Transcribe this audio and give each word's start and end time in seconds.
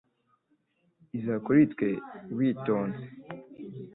Iza 1.17 1.35
kuri 1.45 1.61
twe 1.71 1.89
witonze. 2.37 3.03